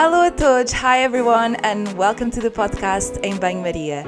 [0.00, 4.02] Alô a todos, hi everyone, and welcome to the podcast Em Banho Maria.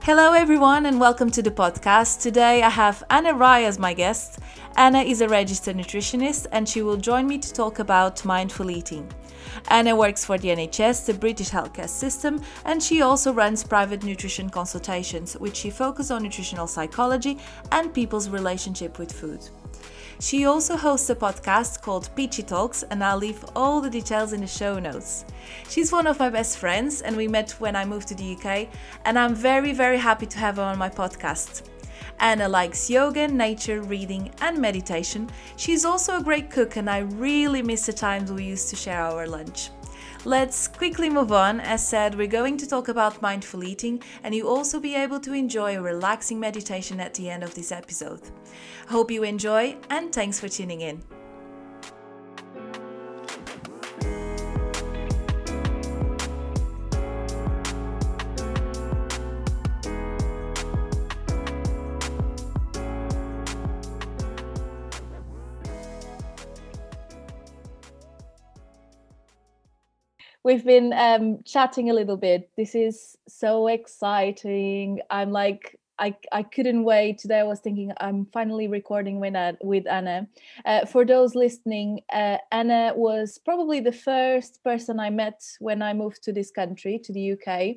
[0.00, 2.22] Hello everyone, and welcome to the podcast.
[2.22, 4.38] Today I have Anna Rai as my guest.
[4.78, 9.06] Anna is a registered nutritionist and she will join me to talk about mindful eating.
[9.68, 14.50] Anna works for the NHS, the British healthcare system, and she also runs private nutrition
[14.50, 17.38] consultations, which she focuses on nutritional psychology
[17.72, 19.40] and people's relationship with food.
[20.20, 24.40] She also hosts a podcast called Peachy Talks, and I'll leave all the details in
[24.40, 25.24] the show notes.
[25.68, 28.68] She's one of my best friends, and we met when I moved to the UK,
[29.04, 31.62] and I'm very, very happy to have her on my podcast.
[32.20, 35.30] Anna likes yoga, nature, reading, and meditation.
[35.56, 39.02] She's also a great cook, and I really miss the times we used to share
[39.02, 39.70] our lunch.
[40.24, 41.60] Let's quickly move on.
[41.60, 45.32] As said, we're going to talk about mindful eating, and you'll also be able to
[45.32, 48.20] enjoy a relaxing meditation at the end of this episode.
[48.88, 51.17] Hope you enjoy, and thanks for tuning in.
[70.44, 72.50] We've been um, chatting a little bit.
[72.56, 75.00] This is so exciting.
[75.10, 77.18] I'm like, I, I couldn't wait.
[77.18, 80.28] Today I was thinking I'm finally recording with, with Anna.
[80.64, 85.94] Uh, for those listening, uh, Anna was probably the first person I met when I
[85.94, 87.76] moved to this country, to the UK.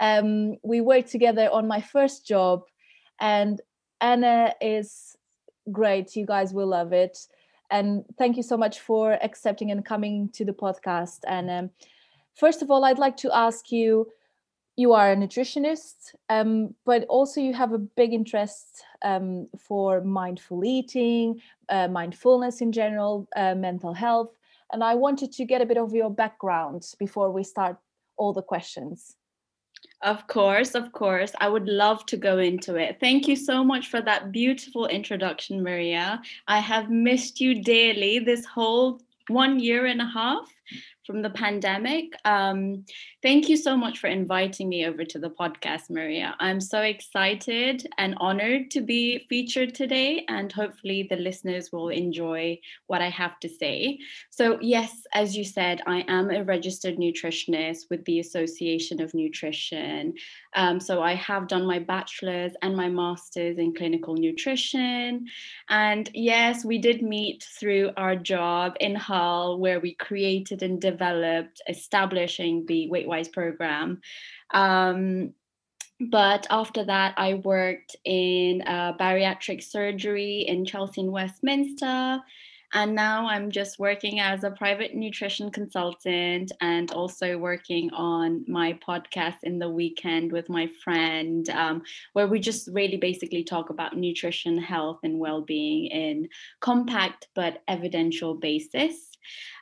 [0.00, 2.62] Um, we worked together on my first job,
[3.20, 3.60] and
[4.00, 5.16] Anna is
[5.70, 6.16] great.
[6.16, 7.18] You guys will love it.
[7.70, 11.20] And thank you so much for accepting and coming to the podcast.
[11.26, 11.70] And um,
[12.34, 14.08] First of all, I'd like to ask you
[14.76, 20.64] you are a nutritionist, um, but also you have a big interest um, for mindful
[20.64, 24.30] eating, uh, mindfulness in general, uh, mental health.
[24.72, 27.76] And I wanted to get a bit of your background before we start
[28.16, 29.14] all the questions.
[30.04, 31.32] Of course, of course.
[31.40, 32.98] I would love to go into it.
[33.00, 36.20] Thank you so much for that beautiful introduction, Maria.
[36.46, 40.53] I have missed you dearly this whole one year and a half
[41.06, 42.12] from the pandemic.
[42.24, 42.84] Um,
[43.22, 46.34] thank you so much for inviting me over to the podcast, Maria.
[46.40, 52.58] I'm so excited and honored to be featured today, and hopefully, the listeners will enjoy
[52.86, 53.98] what I have to say.
[54.30, 60.14] So, yes, as you said, I am a registered nutritionist with the Association of Nutrition.
[60.56, 65.26] Um, so, I have done my bachelor's and my master's in clinical nutrition.
[65.68, 70.93] And yes, we did meet through our job in Hull, where we created and developed
[70.94, 74.00] developed establishing the WeightWise program.
[74.52, 75.34] Um,
[76.00, 82.20] but after that, I worked in uh, bariatric surgery in Chelsea and Westminster.
[82.76, 88.76] And now I'm just working as a private nutrition consultant and also working on my
[88.86, 91.82] podcast in the weekend with my friend, um,
[92.14, 96.28] where we just really basically talk about nutrition, health, and well being in
[96.58, 99.13] compact but evidential basis.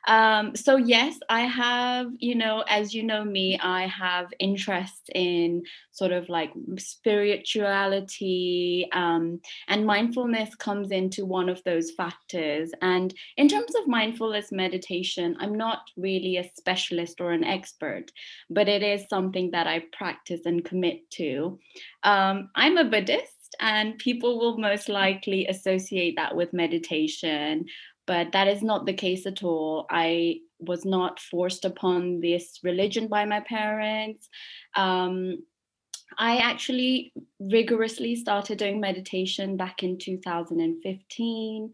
[0.09, 5.62] Um, so yes, I have, you know, as you know me, I have interest in
[5.93, 12.73] sort of like spirituality, um, and mindfulness comes into one of those factors.
[12.83, 18.11] And in terms of mindfulness meditation, I'm not really a specialist or an expert,
[18.50, 21.59] but it is something that I practice and commit to.
[22.03, 27.67] Um, I'm a Buddhist and people will most likely associate that with meditation
[28.07, 29.87] but that is not the case at all.
[29.91, 34.29] I was not forced upon this religion by my parents.
[34.75, 35.45] Um,
[36.19, 41.73] I actually rigorously started doing meditation back in 2015.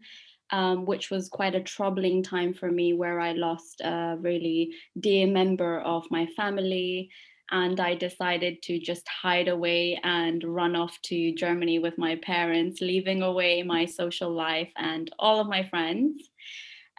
[0.51, 5.27] Um, which was quite a troubling time for me, where I lost a really dear
[5.27, 7.11] member of my family
[7.51, 12.81] and I decided to just hide away and run off to Germany with my parents,
[12.81, 16.28] leaving away my social life and all of my friends.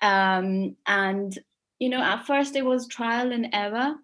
[0.02, 1.37] Um, and,
[1.79, 3.94] you know, at first it was trial and error,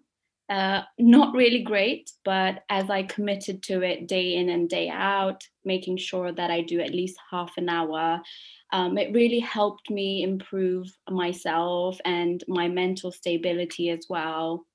[0.49, 5.43] uh, not really great, but as I committed to it day in and day out,
[5.65, 8.21] making sure that I do at least half an hour,
[8.71, 14.65] um, it really helped me improve myself and my mental stability as well.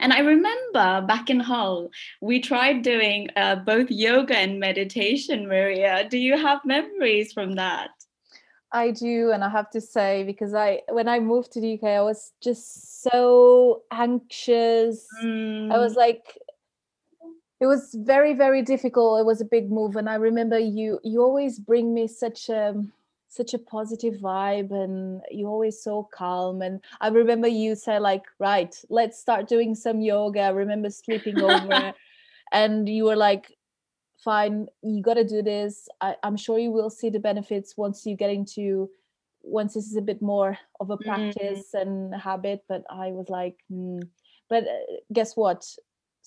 [0.00, 1.90] And I remember back in Hull,
[2.20, 6.08] we tried doing uh, both yoga and meditation, Maria.
[6.08, 7.90] Do you have memories from that?
[8.72, 11.84] I do, and I have to say, because I when I moved to the UK,
[11.84, 15.06] I was just so anxious.
[15.22, 15.72] Mm.
[15.72, 15.96] I was mm.
[15.96, 16.38] like,
[17.60, 21.22] it was very very difficult it was a big move and i remember you you
[21.22, 22.74] always bring me such a
[23.28, 28.24] such a positive vibe and you always so calm and i remember you say like
[28.38, 31.92] right let's start doing some yoga i remember sleeping over
[32.52, 33.57] and you were like
[34.22, 38.04] fine you got to do this I, i'm sure you will see the benefits once
[38.04, 38.90] you get into
[39.42, 41.08] once this is a bit more of a mm-hmm.
[41.08, 41.82] practice mm.
[41.82, 44.02] and habit but i was like mm.
[44.48, 45.64] but uh, guess what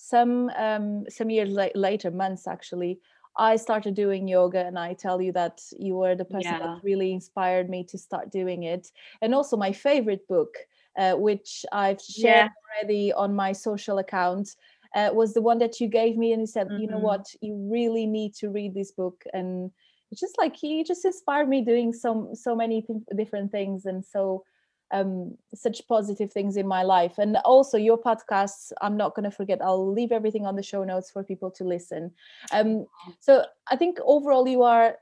[0.02, 2.98] some um, some years la- later, months actually,
[3.36, 6.58] I started doing yoga, and I tell you that you were the person yeah.
[6.58, 8.90] that really inspired me to start doing it.
[9.20, 10.54] And also, my favorite book,
[10.98, 12.82] uh, which I've shared yeah.
[12.82, 14.56] already on my social account,
[14.94, 16.80] uh, was the one that you gave me, and you said, mm-hmm.
[16.80, 17.04] you know mm-hmm.
[17.04, 19.70] what, you really need to read this book, and
[20.10, 24.04] it's just like he just inspired me doing so so many th- different things, and
[24.04, 24.44] so
[24.92, 27.14] um, such positive things in my life.
[27.18, 29.62] And also your podcasts, I'm not going to forget.
[29.62, 32.12] I'll leave everything on the show notes for people to listen.
[32.52, 32.86] Um,
[33.18, 34.96] so I think overall you are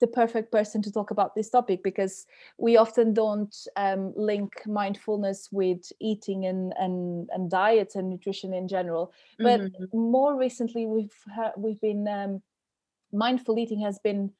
[0.00, 2.26] the perfect person to talk about this topic because
[2.58, 8.68] we often don't um, link mindfulness with eating and, and and diet and nutrition in
[8.68, 9.12] general.
[9.38, 9.98] But mm-hmm.
[9.98, 11.14] more recently, we've
[11.56, 12.42] we've been um,
[13.12, 14.30] mindful eating has been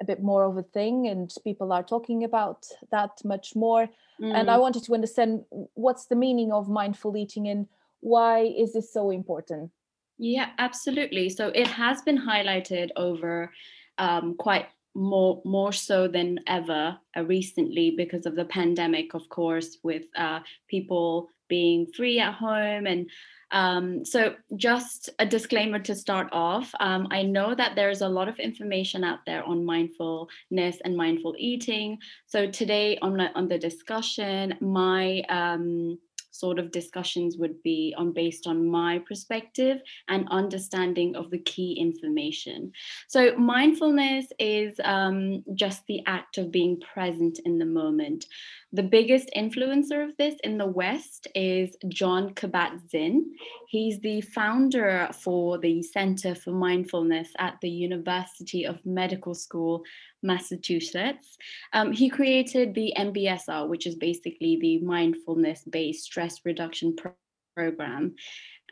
[0.00, 3.88] a bit more of a thing and people are talking about that much more
[4.20, 4.34] mm.
[4.34, 4.60] and i mm.
[4.60, 5.44] wanted to understand
[5.74, 7.68] what's the meaning of mindful eating and
[8.00, 9.70] why is this so important
[10.18, 13.52] yeah absolutely so it has been highlighted over
[13.98, 19.78] um, quite more more so than ever uh, recently because of the pandemic of course
[19.82, 23.10] with uh, people being free at home and
[23.54, 26.74] um, so, just a disclaimer to start off.
[26.80, 31.36] Um, I know that there's a lot of information out there on mindfulness and mindful
[31.38, 31.98] eating.
[32.26, 36.00] So, today on the, on the discussion, my um,
[36.34, 41.74] sort of discussions would be on based on my perspective and understanding of the key
[41.78, 42.72] information.
[43.06, 48.26] So mindfulness is um, just the act of being present in the moment.
[48.72, 53.32] The biggest influencer of this in the West is Jon Kabat-Zinn.
[53.68, 59.84] He's the founder for the Center for Mindfulness at the University of Medical School,
[60.24, 61.36] Massachusetts.
[61.72, 67.12] Um, he created the MBSR, which is basically the mindfulness-based stress reduction pro-
[67.54, 68.14] program.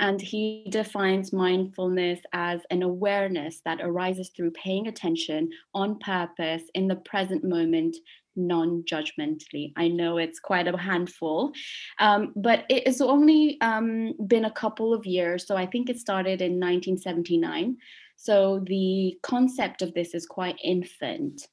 [0.01, 6.89] And he defines mindfulness as an awareness that arises through paying attention on purpose in
[6.89, 7.97] the present moment
[8.35, 9.73] non judgmentally.
[9.77, 11.53] I know it's quite a handful,
[11.99, 15.47] um, but it has only um, been a couple of years.
[15.47, 17.77] So I think it started in 1979.
[18.23, 21.49] So the concept of this is quite infant.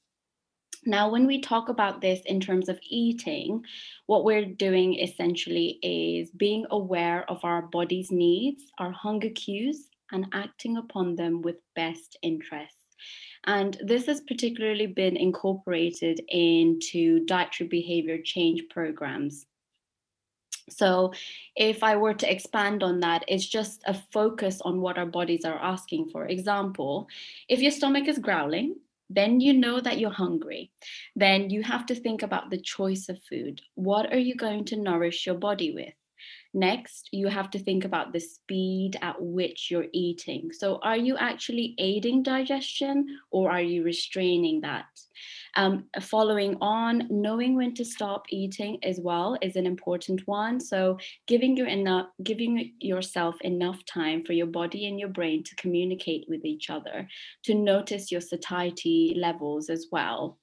[0.85, 3.63] Now, when we talk about this in terms of eating,
[4.05, 10.27] what we're doing essentially is being aware of our body's needs, our hunger cues, and
[10.31, 12.75] acting upon them with best interest.
[13.45, 19.47] And this has particularly been incorporated into dietary behavior change programs.
[20.69, 21.13] So,
[21.55, 25.45] if I were to expand on that, it's just a focus on what our bodies
[25.45, 26.25] are asking for.
[26.25, 27.07] Example,
[27.47, 28.75] if your stomach is growling,
[29.09, 30.71] then you know that you're hungry.
[31.15, 33.61] Then you have to think about the choice of food.
[33.75, 35.93] What are you going to nourish your body with?
[36.53, 40.51] Next, you have to think about the speed at which you're eating.
[40.51, 44.85] So, are you actually aiding digestion or are you restraining that?
[45.55, 50.59] Um, following on, knowing when to stop eating as well is an important one.
[50.59, 55.55] So, giving your enough, giving yourself enough time for your body and your brain to
[55.55, 57.07] communicate with each other,
[57.43, 60.37] to notice your satiety levels as well.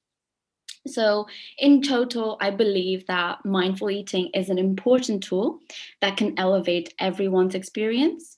[0.87, 1.27] So,
[1.59, 5.61] in total, I believe that mindful eating is an important tool
[6.01, 8.36] that can elevate everyone's experience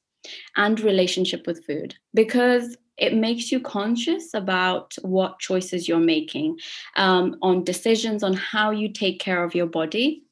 [0.56, 6.58] and relationship with food because it makes you conscious about what choices you're making
[6.96, 10.24] um, on decisions on how you take care of your body.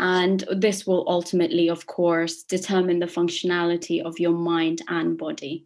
[0.00, 5.64] And this will ultimately, of course, determine the functionality of your mind and body.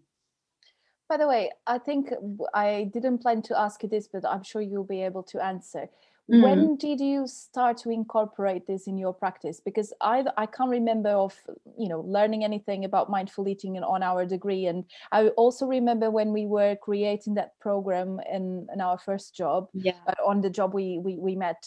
[1.08, 2.10] By the way, I think
[2.54, 5.88] I didn't plan to ask you this, but I'm sure you'll be able to answer.
[6.32, 6.42] Mm.
[6.42, 9.60] When did you start to incorporate this in your practice?
[9.60, 11.36] Because I I can't remember of
[11.78, 16.32] you know learning anything about mindful eating on our degree, and I also remember when
[16.32, 19.68] we were creating that program in, in our first job.
[19.74, 19.92] Yeah.
[20.06, 21.62] Uh, on the job we we we met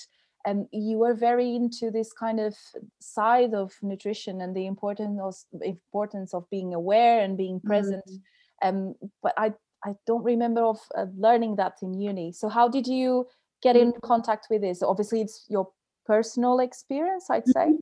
[0.48, 2.56] and you were very into this kind of
[3.00, 8.22] side of nutrition and the importance of importance of being aware and being present mm
[8.64, 9.54] um, but I
[9.84, 12.32] I don't remember of uh, learning that in uni.
[12.32, 13.28] So how did you
[13.62, 14.06] get in mm-hmm.
[14.06, 14.84] contact with this?
[14.84, 15.70] Obviously, it's your
[16.06, 17.74] personal experience, I'd say.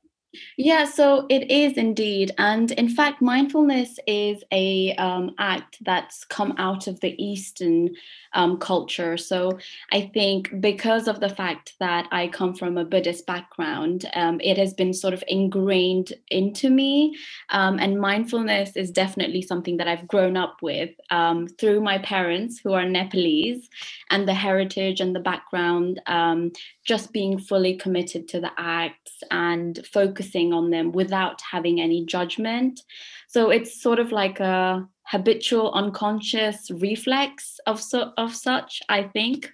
[0.58, 2.32] Yeah, so it is indeed.
[2.38, 7.92] And in fact, mindfulness is a um, act that's come out of the Eastern
[8.34, 9.16] um, culture.
[9.18, 9.60] So
[9.92, 14.58] I think because of the fact that I come from a Buddhist background, um, it
[14.58, 17.16] has been sort of ingrained into me.
[17.50, 22.60] Um, and mindfulness is definitely something that I've grown up with um, through my parents,
[22.60, 23.70] who are Nepalese,
[24.10, 26.52] and the heritage and the background, um,
[26.84, 32.82] just being fully committed to the acts and focusing on them without having any judgment.
[33.28, 39.52] So it's sort of like a habitual unconscious reflex of so, of such, I think.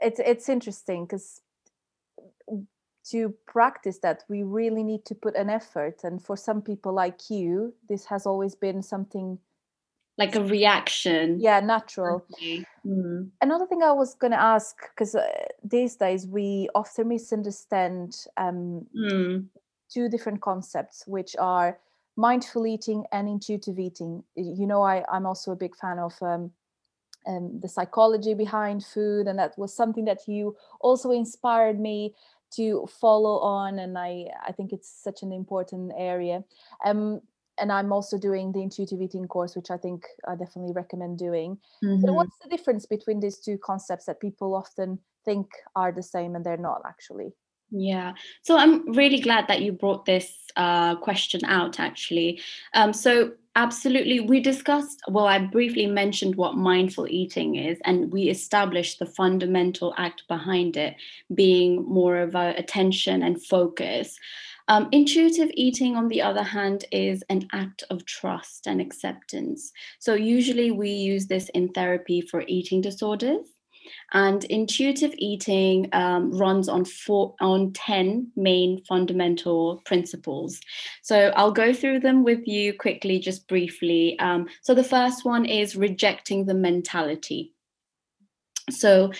[0.00, 1.40] It's it's interesting because
[3.10, 7.28] to practice that we really need to put an effort and for some people like
[7.28, 9.38] you this has always been something
[10.18, 12.24] like a reaction yeah natural
[12.86, 13.28] mm.
[13.40, 15.26] another thing i was going to ask because uh,
[15.64, 19.44] these days we often misunderstand um, mm.
[19.92, 21.78] two different concepts which are
[22.16, 26.50] mindful eating and intuitive eating you know I, i'm also a big fan of um,
[27.26, 32.14] um, the psychology behind food and that was something that you also inspired me
[32.56, 36.44] to follow on and i i think it's such an important area
[36.84, 37.22] um
[37.62, 41.56] and i'm also doing the intuitive eating course which i think i definitely recommend doing
[41.82, 42.04] mm-hmm.
[42.04, 46.34] but what's the difference between these two concepts that people often think are the same
[46.34, 47.32] and they're not actually
[47.74, 52.40] yeah, so I'm really glad that you brought this uh, question out actually.
[52.74, 58.24] Um, so, absolutely, we discussed, well, I briefly mentioned what mindful eating is, and we
[58.24, 60.96] established the fundamental act behind it
[61.34, 64.18] being more of a attention and focus.
[64.68, 69.72] Um, intuitive eating, on the other hand, is an act of trust and acceptance.
[69.98, 73.46] So, usually, we use this in therapy for eating disorders.
[74.12, 80.60] And intuitive eating um, runs on four on 10 main fundamental principles.
[81.02, 84.18] So I'll go through them with you quickly, just briefly.
[84.18, 87.54] Um, so the first one is rejecting the mentality.
[88.70, 89.12] So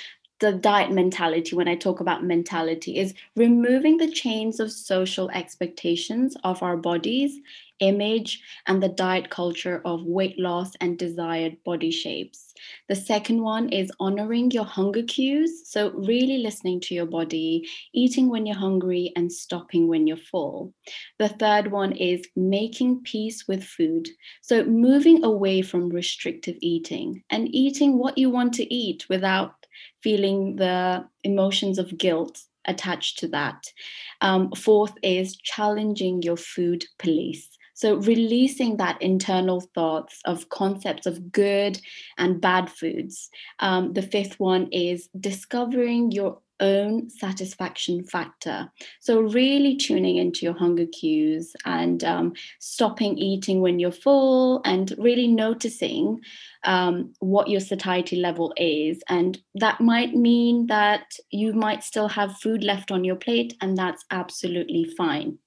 [0.42, 6.36] the diet mentality, when I talk about mentality, is removing the chains of social expectations
[6.42, 7.38] of our bodies,
[7.78, 12.54] image, and the diet culture of weight loss and desired body shapes.
[12.88, 15.62] The second one is honoring your hunger cues.
[15.68, 20.74] So, really listening to your body, eating when you're hungry, and stopping when you're full.
[21.20, 24.08] The third one is making peace with food.
[24.40, 29.61] So, moving away from restrictive eating and eating what you want to eat without
[30.02, 33.72] feeling the emotions of guilt attached to that.
[34.20, 37.48] Um, fourth is challenging your food police.
[37.74, 41.80] So, releasing that internal thoughts of concepts of good
[42.18, 43.30] and bad foods.
[43.58, 48.70] Um, the fifth one is discovering your own satisfaction factor.
[49.00, 54.94] So, really tuning into your hunger cues and um, stopping eating when you're full and
[54.96, 56.20] really noticing
[56.64, 59.02] um, what your satiety level is.
[59.08, 63.76] And that might mean that you might still have food left on your plate, and
[63.76, 65.38] that's absolutely fine.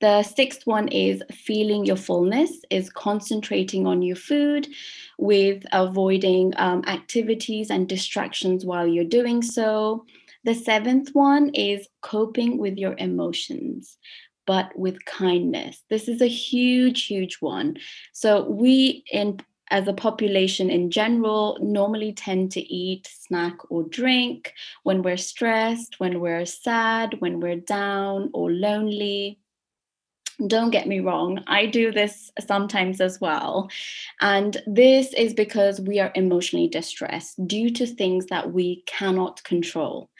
[0.00, 4.68] The sixth one is feeling your fullness, is concentrating on your food
[5.18, 10.06] with avoiding um, activities and distractions while you're doing so.
[10.44, 13.98] The seventh one is coping with your emotions,
[14.46, 15.84] but with kindness.
[15.90, 17.76] This is a huge, huge one.
[18.12, 24.52] So, we in as a population in general normally tend to eat, snack, or drink
[24.82, 29.38] when we're stressed, when we're sad, when we're down or lonely
[30.46, 33.70] don't get me wrong, I do this sometimes as well.
[34.20, 40.10] And this is because we are emotionally distressed due to things that we cannot control.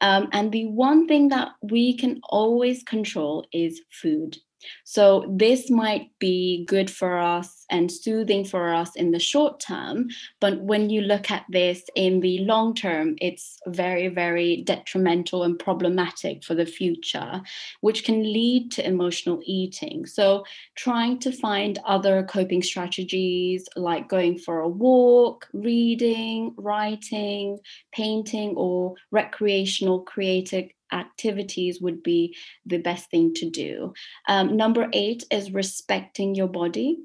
[0.00, 4.38] Um, and the one thing that we can always control is food.
[4.84, 10.08] So, this might be good for us and soothing for us in the short term.
[10.40, 15.58] But when you look at this in the long term, it's very, very detrimental and
[15.58, 17.40] problematic for the future,
[17.80, 20.06] which can lead to emotional eating.
[20.06, 27.58] So, trying to find other coping strategies like going for a walk, reading, writing,
[27.92, 33.92] painting, or recreational creative activities would be the best thing to do.
[34.28, 36.98] Um, number eight is respecting your body,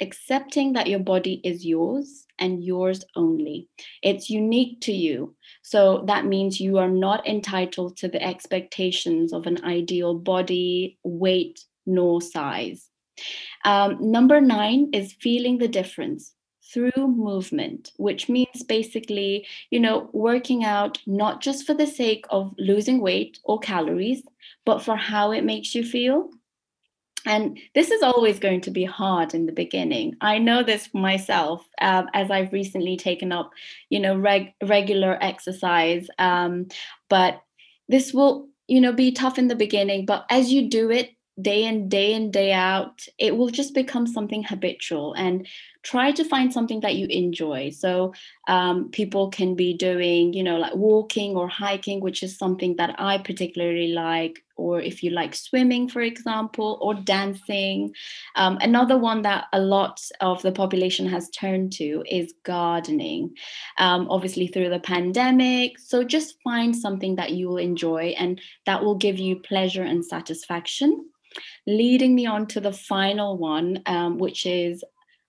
[0.00, 3.68] accepting that your body is yours and yours only.
[4.02, 5.34] It's unique to you.
[5.62, 11.60] So that means you are not entitled to the expectations of an ideal body, weight,
[11.86, 12.88] nor size.
[13.64, 16.32] Um, number nine is feeling the difference.
[16.72, 22.54] Through movement, which means basically, you know, working out not just for the sake of
[22.58, 24.22] losing weight or calories,
[24.64, 26.30] but for how it makes you feel.
[27.24, 30.16] And this is always going to be hard in the beginning.
[30.20, 33.50] I know this for myself, um, as I've recently taken up,
[33.90, 36.06] you know, reg- regular exercise.
[36.20, 36.68] Um,
[37.10, 37.42] but
[37.88, 40.06] this will, you know, be tough in the beginning.
[40.06, 44.06] But as you do it day in, day in, day out, it will just become
[44.06, 45.12] something habitual.
[45.14, 45.46] And
[45.86, 47.70] try to find something that you enjoy.
[47.70, 48.12] So
[48.48, 52.96] um, people can be doing, you know, like walking or hiking, which is something that
[52.98, 54.42] I particularly like.
[54.56, 57.94] Or if you like swimming, for example, or dancing.
[58.36, 63.36] Um, another one that a lot of the population has turned to is gardening,
[63.78, 65.78] um, obviously through the pandemic.
[65.78, 70.04] So just find something that you will enjoy and that will give you pleasure and
[70.04, 71.04] satisfaction
[71.66, 74.82] leading me on to the final one, um, which is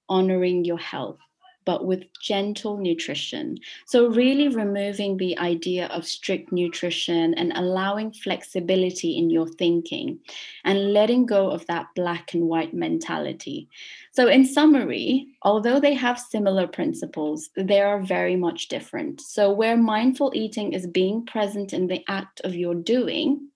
[0.10, 1.20] honoring your health
[1.68, 3.58] but with gentle nutrition.
[3.86, 10.20] So, really removing the idea of strict nutrition and allowing flexibility in your thinking
[10.64, 13.68] and letting go of that black and white mentality.
[14.18, 19.22] So, in summary, although they have similar principles, they are very much different.
[19.22, 23.48] So, where mindful eating is being present in the act of your doing,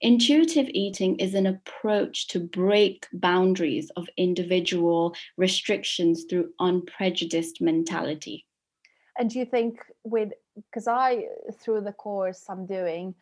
[0.00, 8.46] intuitive eating is an approach to break boundaries of individual restrictions through unprejudiced mentality.
[9.18, 11.24] And do you think with because I
[11.60, 13.14] through the course I'm doing,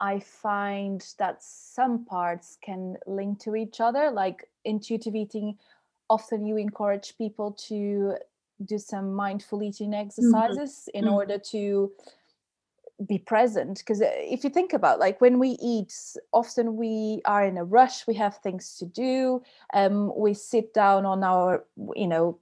[0.00, 4.10] I find that some parts can link to each other.
[4.10, 5.56] Like intuitive eating,
[6.08, 8.16] often you encourage people to
[8.64, 10.06] do some mindful eating mm-hmm.
[10.06, 10.98] exercises mm-hmm.
[10.98, 11.14] in mm-hmm.
[11.14, 11.92] order to
[13.06, 15.92] be present because uh, if you think about like when we eat
[16.32, 19.42] often we are in a rush we have things to do
[19.74, 21.62] um we sit down on our
[21.94, 22.38] you know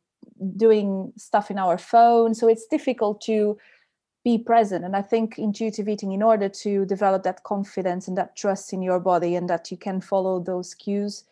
[0.56, 3.58] doing stuff in our phone so it's difficult to
[4.22, 8.36] be present and i think intuitive eating in order to develop that confidence and that
[8.36, 11.24] trust in your body and that you can follow those cues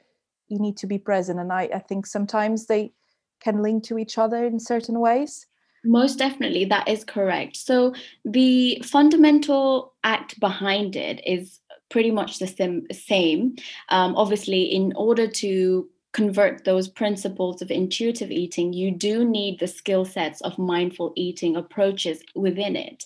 [0.53, 2.93] you need to be present and i, I think sometimes they
[3.41, 5.47] can link to each other in certain ways
[5.85, 11.59] most definitely that is correct so the fundamental act behind it is
[11.93, 13.55] pretty much the same, same.
[13.91, 19.67] Um, obviously in order to convert those principles of intuitive eating, you do need the
[19.67, 23.05] skill sets of mindful eating approaches within it.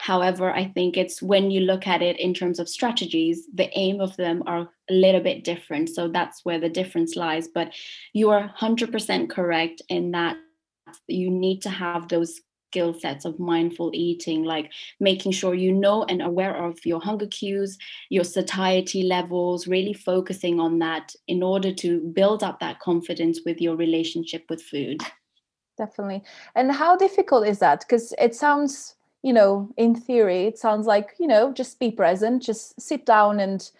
[0.00, 4.00] However, I think it's when you look at it in terms of strategies, the aim
[4.00, 5.88] of them are a little bit different.
[5.88, 7.48] So that's where the difference lies.
[7.48, 7.74] But
[8.12, 10.36] you are 100% correct in that
[11.06, 16.04] you need to have those skill sets of mindful eating, like making sure you know
[16.04, 17.78] and aware of your hunger cues,
[18.10, 23.60] your satiety levels, really focusing on that in order to build up that confidence with
[23.60, 25.00] your relationship with food.
[25.78, 26.22] Definitely.
[26.54, 27.80] And how difficult is that?
[27.80, 32.42] Because it sounds, you know, in theory, it sounds like, you know, just be present,
[32.42, 33.70] just sit down and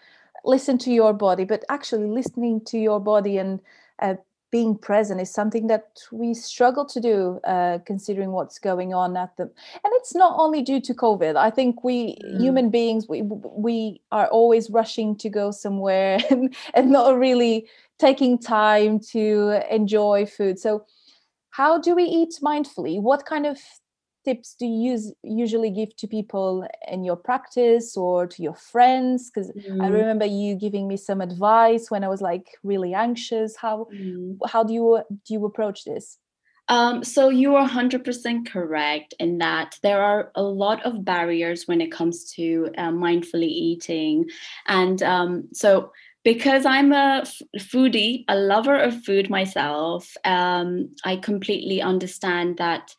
[0.45, 3.59] listen to your body, but actually listening to your body and
[4.01, 4.15] uh,
[4.51, 9.35] being present is something that we struggle to do uh, considering what's going on at
[9.37, 11.35] the and it's not only due to covid.
[11.35, 12.39] I think we mm.
[12.39, 17.67] human beings we we are always rushing to go somewhere and, and not really
[17.99, 20.57] taking time to enjoy food.
[20.57, 20.85] So
[21.51, 23.01] how do we eat mindfully?
[23.01, 23.57] What kind of
[24.25, 29.29] tips do you use, usually give to people in your practice or to your friends
[29.29, 29.83] because mm.
[29.83, 34.37] i remember you giving me some advice when i was like really anxious how mm.
[34.47, 36.17] how do you do you approach this
[36.71, 41.81] um, so you are 100% correct in that there are a lot of barriers when
[41.81, 44.25] it comes to uh, mindfully eating
[44.67, 45.91] and um, so
[46.23, 52.93] because I'm a f- foodie, a lover of food myself, um, I completely understand that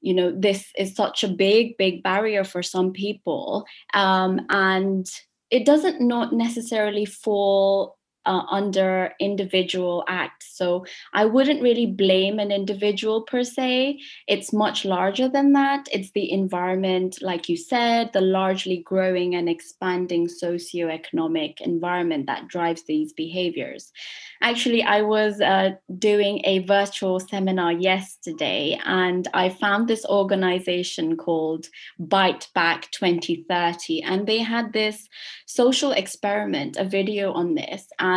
[0.00, 5.06] you know this is such a big big barrier for some people um, and
[5.50, 10.56] it doesn't not necessarily fall uh, under individual acts.
[10.56, 14.00] So I wouldn't really blame an individual per se.
[14.26, 15.88] It's much larger than that.
[15.92, 22.84] It's the environment, like you said, the largely growing and expanding socioeconomic environment that drives
[22.84, 23.92] these behaviors.
[24.40, 31.66] Actually, I was uh, doing a virtual seminar yesterday and I found this organization called
[31.98, 35.08] Bite Back 2030, and they had this
[35.46, 37.88] social experiment, a video on this.
[37.98, 38.07] And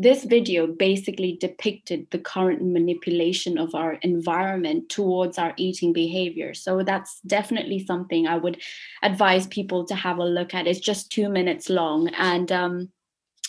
[0.00, 6.54] this video basically depicted the current manipulation of our environment towards our eating behavior.
[6.54, 8.62] So that's definitely something I would
[9.02, 10.66] advise people to have a look at.
[10.66, 12.08] It's just two minutes long.
[12.16, 12.88] And um,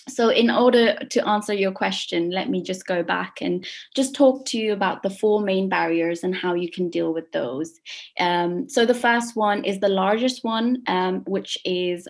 [0.10, 4.46] so in order to answer your question let me just go back and just talk
[4.46, 7.80] to you about the four main barriers and how you can deal with those
[8.20, 12.08] um, so the first one is the largest one um, which is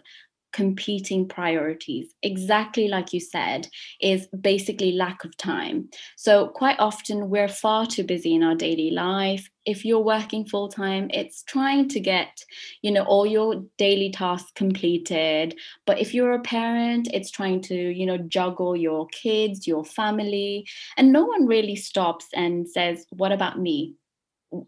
[0.52, 3.68] competing priorities exactly like you said
[4.02, 5.90] is basically lack of time.
[6.18, 9.50] So quite often we're far too busy in our daily life.
[9.66, 12.44] If you're working full time it's trying to get
[12.82, 15.56] you know all your daily tasks completed.
[15.86, 20.66] But if you're a parent it's trying to you know juggle your kids your family
[20.98, 23.96] and no one really stops and says what about me?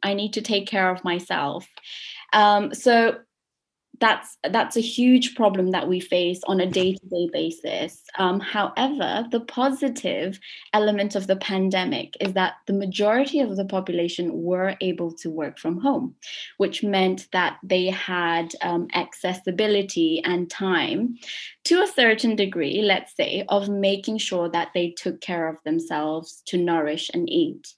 [0.01, 1.67] I need to take care of myself.
[2.31, 3.17] Um, so
[3.99, 8.01] that's that's a huge problem that we face on a day-to-day basis.
[8.17, 10.39] Um, however the positive
[10.73, 15.59] element of the pandemic is that the majority of the population were able to work
[15.59, 16.15] from home
[16.57, 21.15] which meant that they had um, accessibility and time
[21.65, 26.41] to a certain degree let's say of making sure that they took care of themselves
[26.45, 27.75] to nourish and eat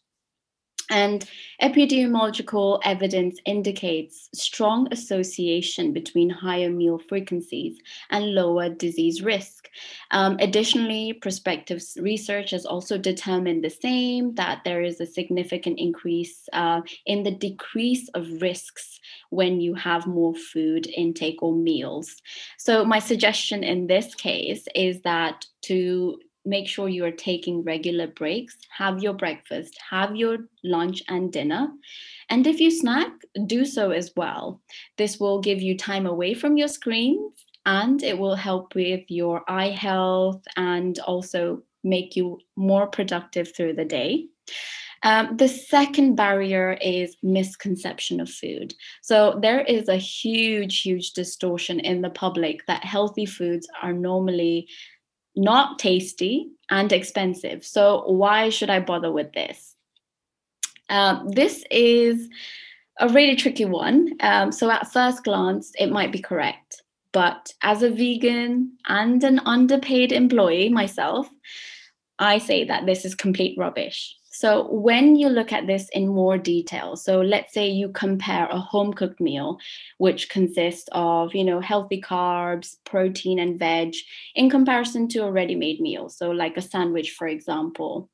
[0.90, 1.28] and
[1.62, 9.70] epidemiological evidence indicates strong association between higher meal frequencies and lower disease risk.
[10.12, 16.48] Um, additionally, prospective research has also determined the same that there is a significant increase
[16.54, 22.22] uh, in the decrease of risks when you have more food intake or meals.
[22.58, 28.08] So, my suggestion in this case is that to make sure you are taking regular
[28.08, 31.68] breaks, have your breakfast, have your lunch and dinner.
[32.30, 33.12] And if you snack,
[33.46, 34.62] do so as well.
[34.98, 39.44] This will give you time away from your screens and it will help with your
[39.50, 44.28] eye health and also make you more productive through the day.
[45.04, 48.74] Um, the second barrier is misconception of food.
[49.04, 54.68] So there is a huge, huge distortion in the public that healthy foods are normally
[55.36, 57.66] not tasty and expensive.
[57.66, 59.76] So why should I bother with this?
[60.90, 62.30] Um, this is
[63.00, 64.14] a really tricky one.
[64.22, 66.82] Um, so at first glance, it might be correct.
[67.12, 71.30] But as a vegan and an underpaid employee myself,
[72.20, 74.16] I say that this is complete rubbish.
[74.36, 78.60] So when you look at this in more detail, so let's say you compare a
[78.60, 79.60] home cooked meal,
[79.98, 83.96] which consists of, you know, healthy carbs, protein and veg
[84.36, 86.10] in comparison to a ready-made meal.
[86.10, 88.10] So like a sandwich, for example,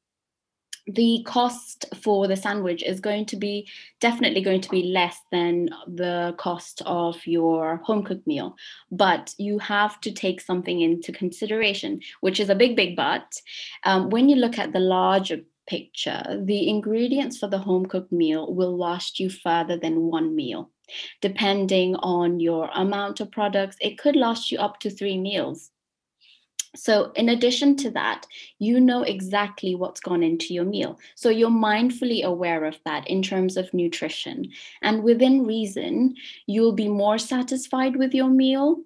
[0.86, 3.68] the cost for the sandwich is going to be
[4.00, 8.56] definitely going to be less than the cost of your home cooked meal
[8.90, 13.40] but you have to take something into consideration which is a big big but
[13.84, 18.54] um, when you look at the larger picture, the ingredients for the home cooked meal
[18.54, 20.70] will last you further than one meal.
[21.22, 25.72] Depending on your amount of products, it could last you up to three meals.
[26.76, 28.28] So, in addition to that,
[28.60, 31.00] you know exactly what's gone into your meal.
[31.16, 34.52] So, you're mindfully aware of that in terms of nutrition.
[34.82, 36.16] And within reason,
[36.48, 38.82] you'll be more satisfied with your meal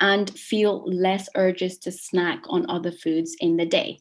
[0.00, 4.00] and feel less urges to snack on other foods in the day.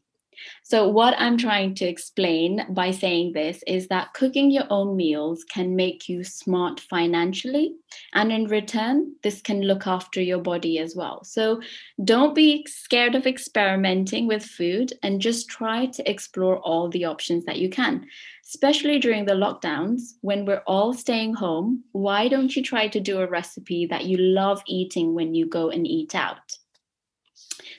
[0.63, 5.43] So, what I'm trying to explain by saying this is that cooking your own meals
[5.43, 7.75] can make you smart financially.
[8.13, 11.23] And in return, this can look after your body as well.
[11.23, 11.62] So,
[12.04, 17.45] don't be scared of experimenting with food and just try to explore all the options
[17.45, 18.06] that you can.
[18.45, 23.19] Especially during the lockdowns when we're all staying home, why don't you try to do
[23.21, 26.59] a recipe that you love eating when you go and eat out?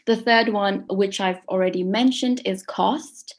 [0.06, 3.34] The third one, which I've already mentioned, is cost.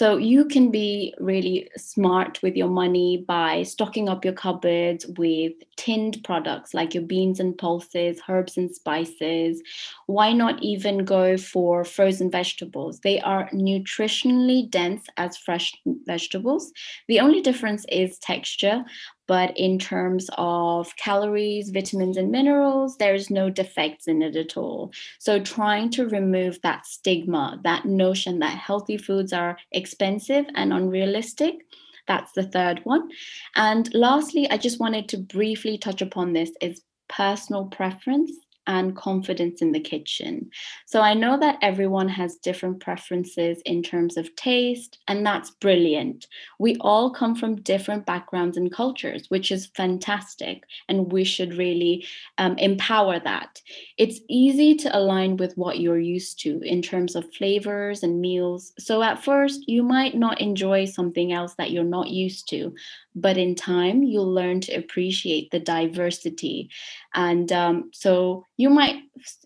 [0.00, 5.52] So you can be really smart with your money by stocking up your cupboards with
[5.76, 9.62] tinned products like your beans and pulses, herbs and spices.
[10.06, 13.00] Why not even go for frozen vegetables?
[13.00, 16.72] They are nutritionally dense as fresh vegetables.
[17.06, 18.86] The only difference is texture,
[19.30, 24.90] but in terms of calories, vitamins, and minerals, there's no defects in it at all.
[25.20, 29.56] So, trying to remove that stigma, that notion that healthy foods are
[29.90, 31.66] expensive and unrealistic.
[32.06, 33.08] That's the third one.
[33.56, 38.30] And lastly, I just wanted to briefly touch upon this is personal preference
[38.66, 40.50] and confidence in the kitchen.
[40.86, 46.26] So I know that everyone has different preferences in terms of taste, and that's brilliant.
[46.58, 52.06] We all come from different backgrounds and cultures, which is fantastic, and we should really
[52.38, 53.60] um, empower that.
[53.96, 58.72] It's easy to align with what you're used to in terms of flavors and meals.
[58.78, 62.74] So at first, you might not enjoy something else that you're not used to,
[63.14, 66.70] but in time, you'll learn to appreciate the diversity.
[67.14, 68.96] And um, so you might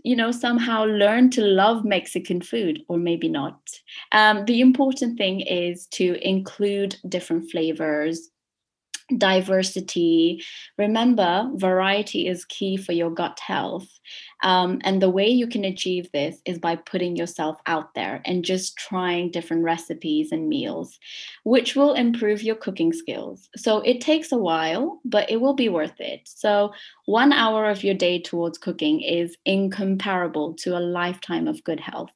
[0.03, 3.61] you know somehow learn to love mexican food or maybe not.
[4.11, 8.31] Um, the important thing is to include different flavors
[9.17, 10.43] diversity.
[10.79, 13.89] Remember, variety is key for your gut health.
[14.43, 18.45] Um, and the way you can achieve this is by putting yourself out there and
[18.45, 20.99] just trying different recipes and meals,
[21.45, 23.49] which will improve your cooking skills.
[23.57, 26.23] So it takes a while, but it will be worth it.
[26.25, 26.73] So,
[27.07, 32.13] one hour of your day towards cooking is incomparable to a lifetime of good health.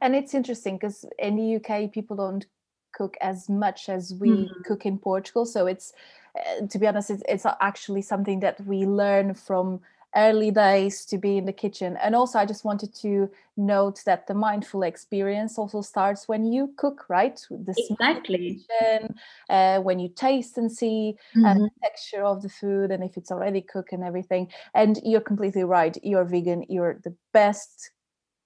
[0.00, 2.46] And it's interesting because in the UK, people don't
[2.92, 4.62] cook as much as we mm-hmm.
[4.64, 5.46] cook in Portugal.
[5.46, 5.92] So it's,
[6.36, 9.80] uh, to be honest, it's, it's actually something that we learn from
[10.16, 11.96] early days to be in the kitchen.
[12.02, 16.72] And also, I just wanted to note that the mindful experience also starts when you
[16.76, 17.40] cook, right?
[17.48, 18.60] The exactly.
[18.80, 19.14] Kitchen,
[19.48, 21.44] uh, when you taste and see mm-hmm.
[21.44, 24.48] and the texture of the food, and if it's already cooked and everything.
[24.74, 25.96] And you're completely right.
[26.02, 26.64] You're vegan.
[26.68, 27.90] You're the best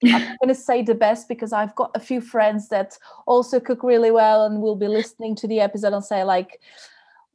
[0.03, 3.83] I'm going to say the best because I've got a few friends that also cook
[3.83, 6.61] really well and will be listening to the episode and say like,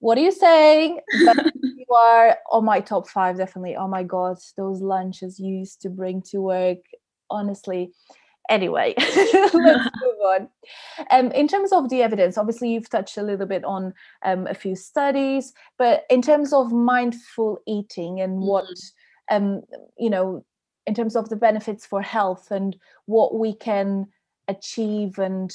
[0.01, 3.77] "What are you saying?" But you are on my top five, definitely.
[3.77, 6.79] Oh my god, those lunches you used to bring to work,
[7.31, 7.93] honestly.
[8.51, 10.49] Anyway, let's move on.
[11.11, 13.95] Um, in terms of the evidence, obviously you've touched a little bit on
[14.25, 19.37] um, a few studies, but in terms of mindful eating and what mm-hmm.
[19.37, 19.63] um,
[19.97, 20.45] you know
[20.91, 22.77] in terms of the benefits for health and
[23.07, 24.09] what we can
[24.49, 25.55] achieve and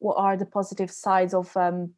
[0.00, 1.92] what are the positive sides of um,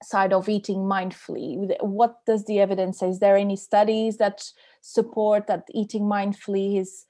[0.00, 4.44] side of eating mindfully what does the evidence say is there any studies that
[4.80, 7.06] support that eating mindfully is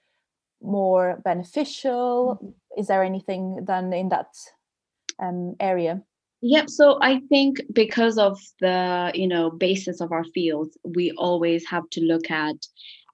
[0.62, 4.32] more beneficial is there anything done in that
[5.18, 6.02] um, area
[6.42, 6.70] Yep.
[6.70, 11.88] So I think because of the you know basis of our fields, we always have
[11.90, 12.56] to look at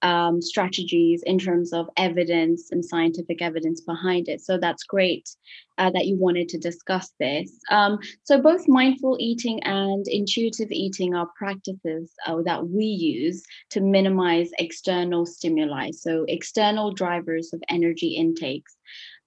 [0.01, 4.41] um, strategies in terms of evidence and scientific evidence behind it.
[4.41, 5.29] So that's great
[5.77, 7.51] uh, that you wanted to discuss this.
[7.69, 13.81] Um, so both mindful eating and intuitive eating are practices uh, that we use to
[13.81, 15.91] minimize external stimuli.
[15.91, 18.75] So external drivers of energy intakes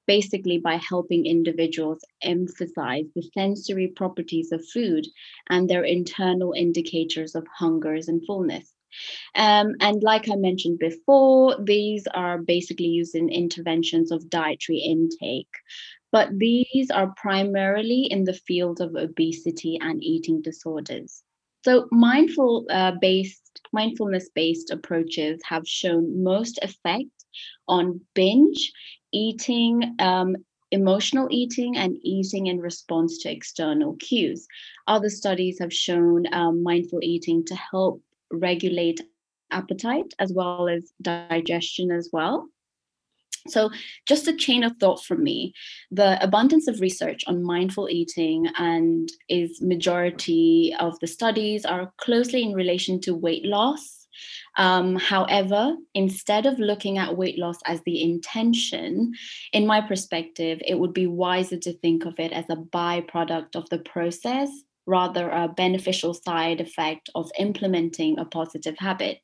[0.07, 5.07] basically by helping individuals emphasize the sensory properties of food
[5.49, 8.75] and their internal indicators of hungers and fullness.
[9.35, 15.55] Um, and like I mentioned before, these are basically used in interventions of dietary intake.
[16.13, 21.23] But these are primarily in the field of obesity and eating disorders.
[21.65, 27.25] So mindful uh, based mindfulness based approaches have shown most effect
[27.69, 28.73] on binge
[29.13, 30.37] eating um,
[30.71, 34.47] emotional eating and eating in response to external cues.
[34.87, 39.01] Other studies have shown um, mindful eating to help regulate
[39.51, 42.49] appetite as well as digestion as well.
[43.49, 43.71] So,
[44.07, 45.55] just a chain of thought from me
[45.91, 52.43] the abundance of research on mindful eating and is majority of the studies are closely
[52.43, 54.07] in relation to weight loss.
[54.59, 59.13] Um, however, instead of looking at weight loss as the intention,
[59.53, 63.71] in my perspective, it would be wiser to think of it as a byproduct of
[63.71, 64.51] the process
[64.91, 69.21] rather a beneficial side effect of implementing a positive habit.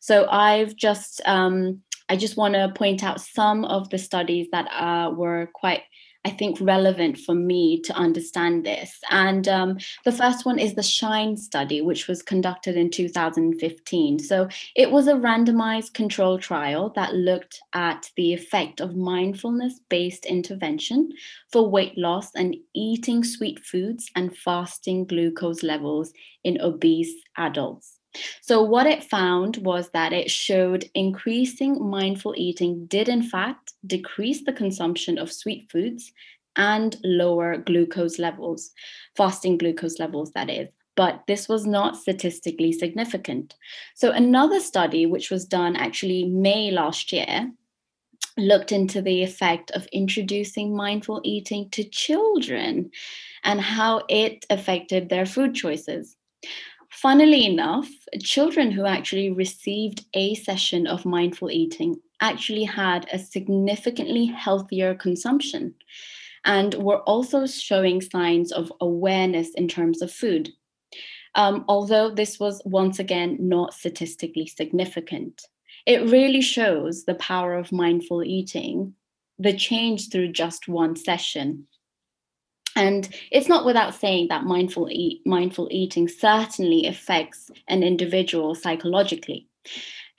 [0.00, 4.66] So I've just um, I just want to point out some of the studies that
[4.66, 5.82] uh, were quite
[6.26, 8.98] I think, relevant for me to understand this.
[9.10, 14.18] And um, the first one is the SHINE study, which was conducted in 2015.
[14.20, 20.24] So it was a randomized control trial that looked at the effect of mindfulness based
[20.24, 21.10] intervention
[21.52, 27.93] for weight loss and eating sweet foods and fasting glucose levels in obese adults.
[28.40, 34.44] So, what it found was that it showed increasing mindful eating did, in fact, decrease
[34.44, 36.12] the consumption of sweet foods
[36.56, 38.70] and lower glucose levels,
[39.16, 40.70] fasting glucose levels, that is.
[40.96, 43.54] But this was not statistically significant.
[43.94, 47.50] So, another study, which was done actually May last year,
[48.36, 52.90] looked into the effect of introducing mindful eating to children
[53.44, 56.16] and how it affected their food choices.
[56.94, 64.26] Funnily enough, children who actually received a session of mindful eating actually had a significantly
[64.26, 65.74] healthier consumption
[66.44, 70.50] and were also showing signs of awareness in terms of food.
[71.34, 75.42] Um, although this was once again not statistically significant,
[75.86, 78.94] it really shows the power of mindful eating,
[79.36, 81.66] the change through just one session.
[82.76, 89.48] And it's not without saying that mindful eat, mindful eating certainly affects an individual psychologically.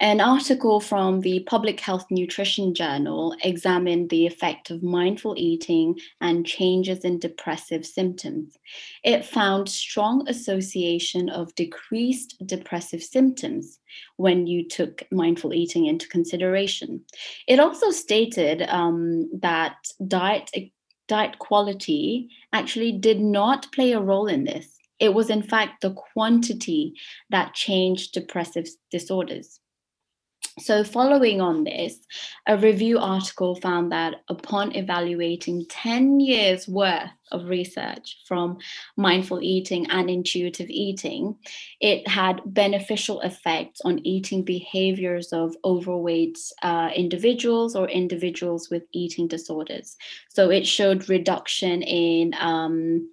[0.02, 6.46] An article from the Public Health Nutrition Journal examined the effect of mindful eating and
[6.46, 8.58] changes in depressive symptoms.
[9.06, 13.80] It found strong association of decreased depressive symptoms
[14.18, 17.02] when you took mindful eating into consideration.
[17.48, 20.52] It also stated um, that diet
[21.08, 24.78] diet quality actually did not play a role in this.
[25.00, 26.94] It was, in fact, the quantity
[27.30, 29.60] that changed depressive disorders.
[30.58, 32.00] So, following on this,
[32.48, 38.60] a review article found that upon evaluating 10 years worth of research from
[38.96, 41.36] mindful eating and intuitive eating,
[41.82, 49.28] it had beneficial effects on eating behaviors of overweight uh, individuals or individuals with eating
[49.28, 49.98] disorders.
[50.30, 53.10] So, it showed reduction in um,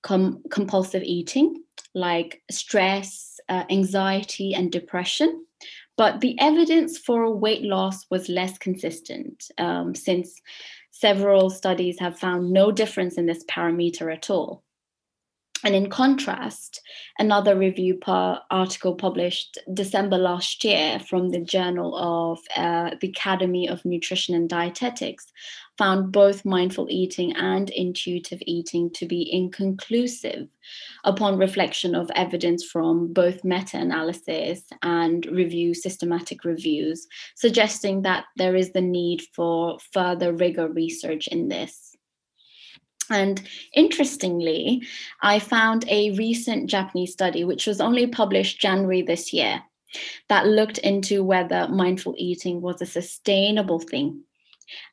[0.00, 1.62] com- compulsive eating,
[1.94, 5.44] like stress, uh, anxiety, and depression
[5.96, 10.40] but the evidence for weight loss was less consistent um, since
[10.90, 14.62] several studies have found no difference in this parameter at all.
[15.64, 16.82] And in contrast,
[17.18, 23.82] another review article published December last year from the Journal of uh, the Academy of
[23.86, 25.32] Nutrition and Dietetics
[25.78, 30.48] found both mindful eating and intuitive eating to be inconclusive
[31.04, 38.54] upon reflection of evidence from both meta analysis and review systematic reviews, suggesting that there
[38.54, 41.93] is the need for further rigor research in this.
[43.10, 43.42] And
[43.74, 44.82] interestingly,
[45.22, 49.62] I found a recent Japanese study, which was only published January this year,
[50.28, 54.24] that looked into whether mindful eating was a sustainable thing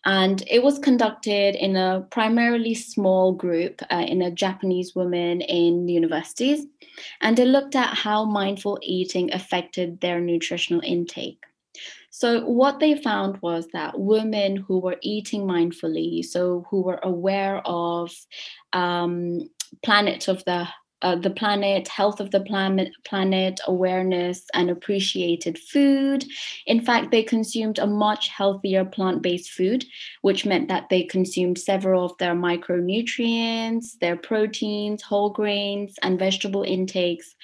[0.06, 5.88] and it was conducted in a primarily small group uh, in a Japanese woman in
[5.88, 6.65] universities.
[7.21, 11.43] And it looked at how mindful eating affected their nutritional intake.
[12.12, 17.62] So, what they found was that women who were eating mindfully, so who were aware
[17.65, 18.12] of
[18.74, 19.50] um,
[19.82, 20.67] planet of the
[21.02, 26.26] uh, the planet, health of the planet, planet, awareness, and appreciated food.
[26.66, 29.86] In fact, they consumed a much healthier plant based food,
[30.22, 36.64] which meant that they consumed several of their micronutrients, their proteins, whole grains, and vegetable
[36.64, 37.36] intakes,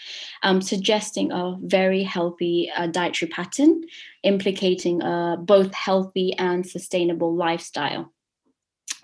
[0.43, 3.81] um, suggesting a very healthy uh, dietary pattern,
[4.23, 8.11] implicating uh, both healthy and sustainable lifestyle.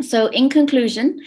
[0.01, 1.19] So, in conclusion,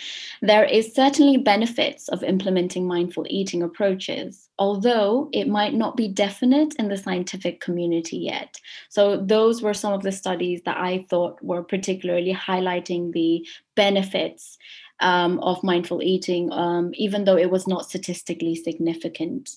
[0.43, 6.75] there is certainly benefits of implementing mindful eating approaches, although it might not be definite
[6.77, 8.61] in the scientific community yet.
[8.89, 14.59] So, those were some of the studies that I thought were particularly highlighting the benefits
[15.01, 19.51] um, of mindful eating, um, even though it was not statistically significant.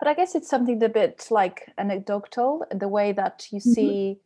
[0.00, 3.70] But I guess it's something a bit like anecdotal, the way that you mm-hmm.
[3.70, 4.18] see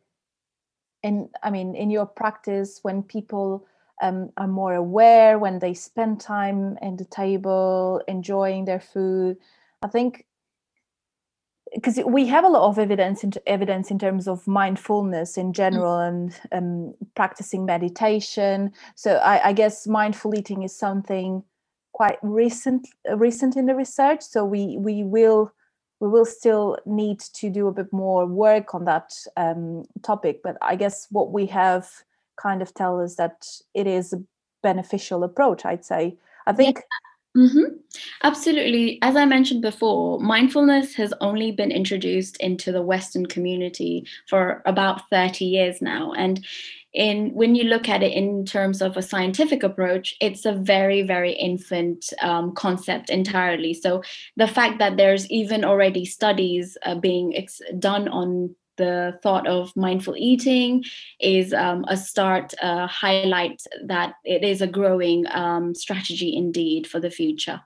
[1.03, 3.67] in, I mean, in your practice when people
[4.01, 9.37] um, are more aware when they spend time in the table enjoying their food.
[9.81, 10.25] I think
[11.73, 15.55] because we have a lot of evidence in, evidence in terms of mindfulness in mm.
[15.55, 18.71] general and um, practicing meditation.
[18.95, 21.43] So I, I, guess mindful eating is something
[21.91, 24.21] quite recent recent in the research.
[24.21, 25.51] So we we will
[25.99, 30.41] we will still need to do a bit more work on that um, topic.
[30.43, 31.89] But i guess what we have
[32.37, 34.23] kind of tell us that it is a
[34.63, 36.15] beneficial approach i'd say
[36.47, 36.81] i think
[37.35, 37.43] yeah.
[37.43, 37.75] mm-hmm.
[38.23, 44.61] absolutely as i mentioned before mindfulness has only been introduced into the western community for
[44.65, 46.45] about 30 years now and
[46.95, 51.01] in when you look at it in terms of a scientific approach it's a very
[51.01, 54.01] very infant um, concept entirely so
[54.37, 59.75] the fact that there's even already studies uh, being ex- done on the thought of
[59.75, 60.83] mindful eating
[61.19, 66.99] is um, a start uh, highlight that it is a growing um, strategy indeed for
[66.99, 67.61] the future.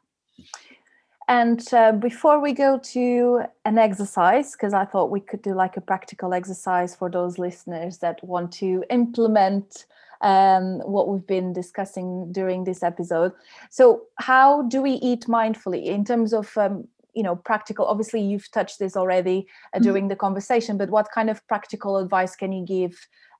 [1.28, 5.78] And uh, before we go to an exercise because i thought we could do like
[5.78, 9.86] a practical exercise for those listeners that want to implement
[10.22, 13.32] um, what we've been discussing during this episode.
[13.70, 16.88] So how do we eat mindfully in terms of um,
[17.20, 19.44] you know practical obviously you've touched this already uh,
[19.78, 19.84] mm-hmm.
[19.84, 22.96] during the conversation but what kind of practical advice can you give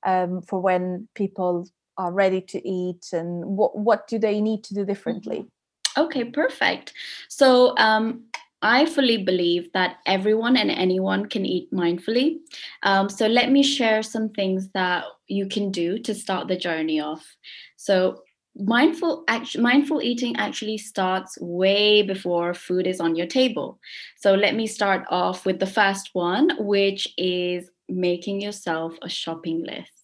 [0.06, 1.66] um, for when people
[1.96, 5.46] are ready to eat and what what do they need to do differently
[5.96, 6.92] okay perfect
[7.28, 8.24] so um,
[8.62, 12.40] I fully believe that everyone and anyone can eat mindfully.
[12.82, 17.00] Um, so, let me share some things that you can do to start the journey
[17.00, 17.24] off.
[17.76, 18.22] So,
[18.56, 23.78] mindful act- mindful eating actually starts way before food is on your table
[24.18, 29.64] so let me start off with the first one which is making yourself a shopping
[29.64, 29.99] list.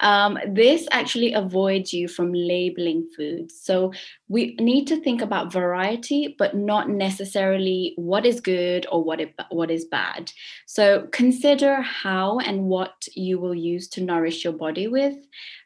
[0.00, 3.58] Um, this actually avoids you from labeling foods.
[3.60, 3.92] So
[4.28, 9.34] we need to think about variety, but not necessarily what is good or what, it,
[9.50, 10.30] what is bad.
[10.66, 15.16] So consider how and what you will use to nourish your body with.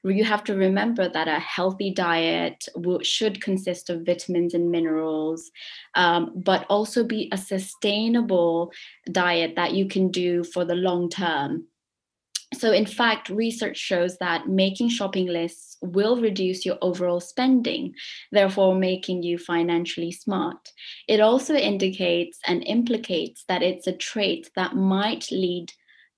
[0.05, 5.51] You have to remember that a healthy diet will, should consist of vitamins and minerals,
[5.95, 8.73] um, but also be a sustainable
[9.11, 11.67] diet that you can do for the long term.
[12.55, 17.95] So, in fact, research shows that making shopping lists will reduce your overall spending,
[18.31, 20.73] therefore, making you financially smart.
[21.09, 25.73] It also indicates and implicates that it's a trait that might lead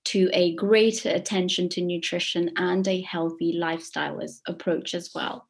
[0.07, 5.49] to a greater attention to nutrition and a healthy lifestyle as, approach as well.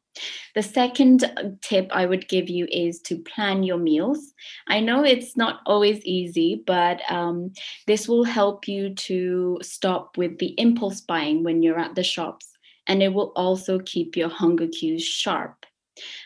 [0.53, 1.25] The second
[1.61, 4.33] tip I would give you is to plan your meals.
[4.67, 7.51] I know it's not always easy, but um,
[7.87, 12.47] this will help you to stop with the impulse buying when you're at the shops,
[12.87, 15.65] and it will also keep your hunger cues sharp.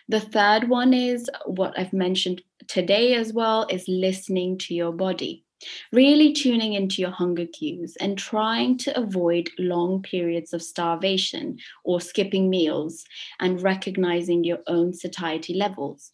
[0.08, 5.46] The third one is what I've mentioned today as well is listening to your body.
[5.92, 12.00] Really tuning into your hunger cues and trying to avoid long periods of starvation or
[12.00, 13.06] skipping meals
[13.40, 16.12] and recognizing your own satiety levels.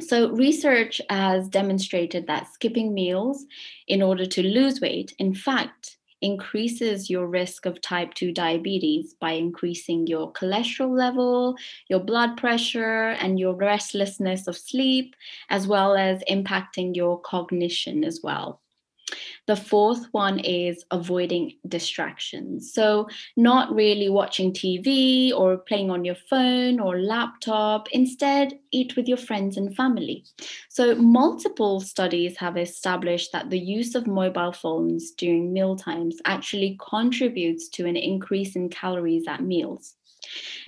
[0.00, 3.46] So, research has demonstrated that skipping meals
[3.86, 9.32] in order to lose weight, in fact, increases your risk of type 2 diabetes by
[9.32, 11.56] increasing your cholesterol level,
[11.88, 15.14] your blood pressure, and your restlessness of sleep,
[15.50, 18.63] as well as impacting your cognition as well.
[19.46, 22.72] The fourth one is avoiding distractions.
[22.72, 27.88] So, not really watching TV or playing on your phone or laptop.
[27.92, 30.24] Instead, eat with your friends and family.
[30.70, 36.78] So, multiple studies have established that the use of mobile phones during meal times actually
[36.90, 39.96] contributes to an increase in calories at meals.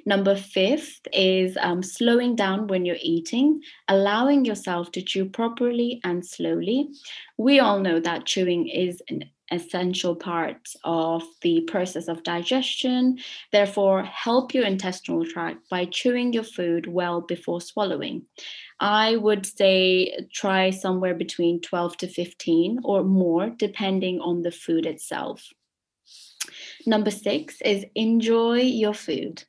[0.05, 6.25] Number fifth is um, slowing down when you're eating, allowing yourself to chew properly and
[6.25, 6.91] slowly.
[7.37, 13.19] We all know that chewing is an essential part of the process of digestion.
[13.53, 18.27] Therefore, help your intestinal tract by chewing your food well before swallowing.
[18.81, 24.87] I would say try somewhere between 12 to 15 or more, depending on the food
[24.87, 25.49] itself.
[26.87, 29.45] Number six is enjoy your food.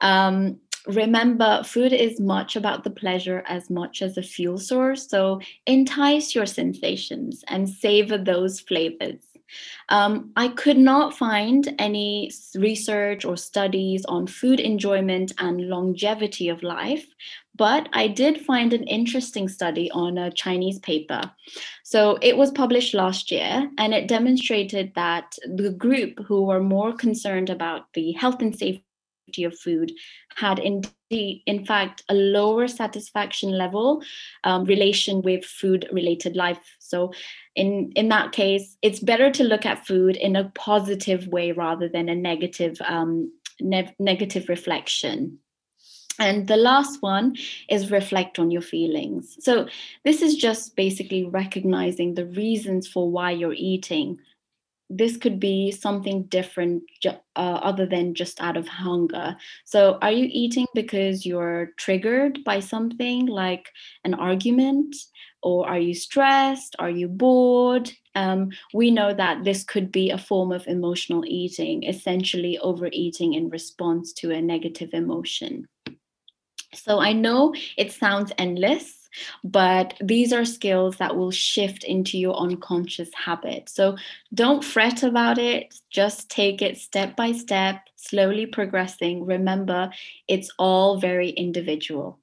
[0.00, 5.08] Um, remember, food is much about the pleasure as much as a fuel source.
[5.08, 9.22] So entice your sensations and savor those flavors.
[9.88, 16.62] Um, I could not find any research or studies on food enjoyment and longevity of
[16.62, 17.06] life,
[17.54, 21.30] but I did find an interesting study on a Chinese paper.
[21.84, 26.94] So it was published last year, and it demonstrated that the group who were more
[26.94, 28.84] concerned about the health and safety
[29.38, 29.92] of food
[30.36, 34.02] had indeed, in fact, a lower satisfaction level
[34.44, 36.76] um, relation with food related life.
[36.78, 37.12] So,
[37.54, 41.88] in, in that case, it's better to look at food in a positive way rather
[41.88, 45.38] than a negative, um, ne- negative reflection.
[46.18, 47.36] And the last one
[47.68, 49.36] is reflect on your feelings.
[49.40, 49.66] So,
[50.04, 54.18] this is just basically recognizing the reasons for why you're eating
[54.90, 59.36] this could be something different uh, other than just out of hunger.
[59.64, 63.68] So, are you eating because you're triggered by something like
[64.04, 64.94] an argument?
[65.42, 66.76] Or are you stressed?
[66.78, 67.90] Are you bored?
[68.14, 73.48] Um, we know that this could be a form of emotional eating, essentially overeating in
[73.48, 75.66] response to a negative emotion.
[76.74, 79.01] So, I know it sounds endless
[79.44, 83.68] but these are skills that will shift into your unconscious habit.
[83.68, 83.96] So
[84.34, 89.24] don't fret about it, just take it step by step, slowly progressing.
[89.24, 89.90] Remember,
[90.28, 92.18] it's all very individual.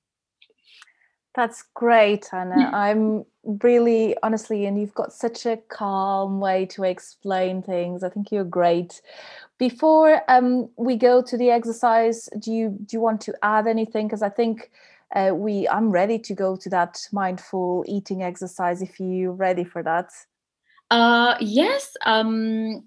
[1.35, 2.69] That's great, Anna.
[2.73, 3.23] I'm
[3.63, 8.03] really honestly, and you've got such a calm way to explain things.
[8.03, 9.01] I think you're great.
[9.57, 14.07] Before um, we go to the exercise, do you do you want to add anything?
[14.07, 14.71] Because I think
[15.15, 19.83] uh, we i'm ready to go to that mindful eating exercise if you're ready for
[19.83, 20.09] that.
[20.91, 22.83] Uh yes um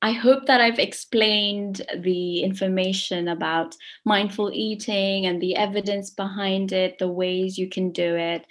[0.00, 6.98] I hope that I've explained the information about mindful eating and the evidence behind it,
[6.98, 8.46] the ways you can do it.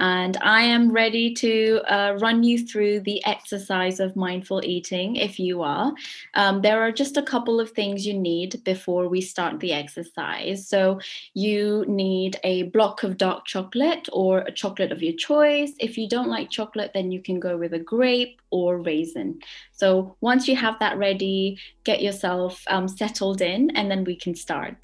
[0.00, 5.38] And I am ready to uh, run you through the exercise of mindful eating if
[5.38, 5.92] you are.
[6.34, 10.68] Um, there are just a couple of things you need before we start the exercise.
[10.68, 11.00] So,
[11.34, 15.72] you need a block of dark chocolate or a chocolate of your choice.
[15.78, 19.40] If you don't like chocolate, then you can go with a grape or raisin.
[19.72, 24.34] So once you have that ready, get yourself um, settled in, and then we can
[24.34, 24.76] start.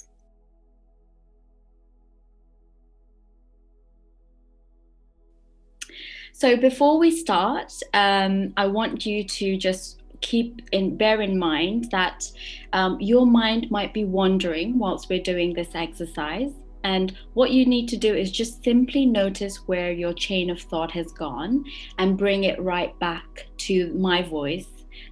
[6.33, 11.91] So before we start, um, I want you to just keep in bear in mind
[11.91, 12.25] that
[12.73, 16.53] um, your mind might be wandering whilst we're doing this exercise
[16.85, 20.91] and what you need to do is just simply notice where your chain of thought
[20.93, 21.65] has gone
[21.99, 24.69] and bring it right back to my voice,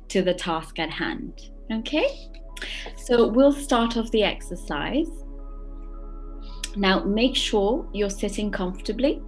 [0.09, 1.49] to the task at hand.
[1.73, 2.29] Okay?
[2.97, 5.09] So we'll start off the exercise.
[6.77, 9.23] Now make sure you're sitting comfortably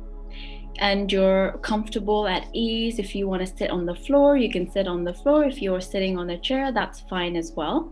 [0.80, 2.98] and you're comfortable at ease.
[2.98, 5.44] If you want to sit on the floor, you can sit on the floor.
[5.44, 7.90] If you're sitting on a chair, that's fine as well.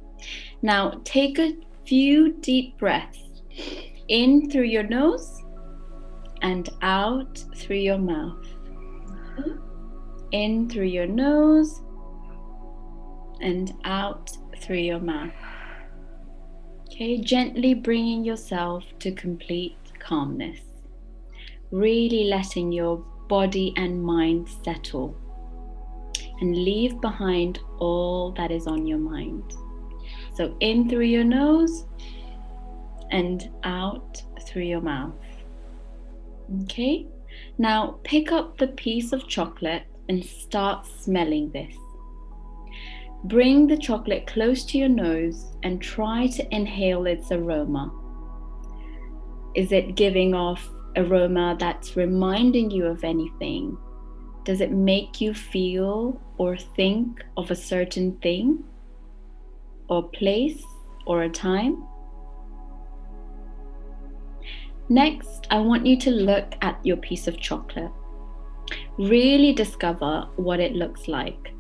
[0.60, 3.21] Now take a few deep breaths
[4.08, 5.42] in through your nose
[6.42, 8.46] and out through your mouth.
[10.32, 11.82] In through your nose
[13.40, 14.30] and out
[14.60, 15.32] through your mouth.
[16.86, 20.60] Okay, gently bringing yourself to complete calmness.
[21.70, 22.98] Really letting your
[23.28, 25.16] body and mind settle
[26.40, 29.42] and leave behind all that is on your mind.
[30.34, 31.84] So, in through your nose
[33.12, 35.14] and out through your mouth.
[36.64, 37.06] Okay,
[37.58, 41.74] now pick up the piece of chocolate and start smelling this.
[43.24, 47.92] Bring the chocolate close to your nose and try to inhale its aroma.
[49.54, 53.76] Is it giving off aroma that's reminding you of anything?
[54.44, 58.64] Does it make you feel or think of a certain thing
[59.88, 60.60] or place
[61.06, 61.84] or a time?
[64.88, 67.92] Next, I want you to look at your piece of chocolate.
[68.98, 71.52] Really discover what it looks like.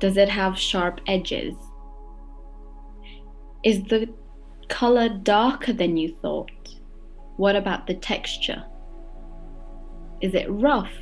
[0.00, 1.54] Does it have sharp edges?
[3.64, 4.12] Is the
[4.68, 6.50] color darker than you thought?
[7.36, 8.64] What about the texture?
[10.20, 10.92] Is it rough?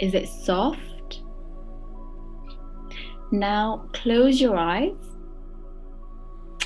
[0.00, 1.22] Is it soft?
[3.30, 4.96] Now close your eyes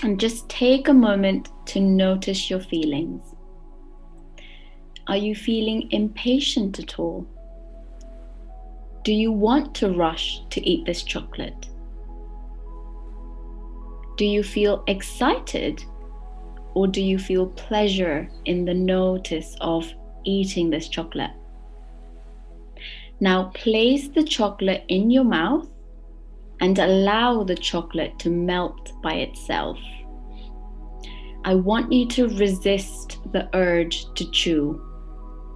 [0.02, 3.22] and just take a moment to notice your feelings.
[5.06, 7.26] Are you feeling impatient at all?
[9.04, 11.68] Do you want to rush to eat this chocolate?
[14.16, 15.82] Do you feel excited
[16.74, 19.92] or do you feel pleasure in the notice of
[20.24, 21.32] eating this chocolate?
[23.18, 25.68] Now place the chocolate in your mouth
[26.60, 29.78] and allow the chocolate to melt by itself.
[31.44, 34.80] I want you to resist the urge to chew